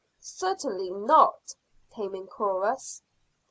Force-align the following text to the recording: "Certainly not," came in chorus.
"Certainly 0.21 0.89
not," 0.89 1.53
came 1.91 2.15
in 2.15 2.25
chorus. 2.25 3.03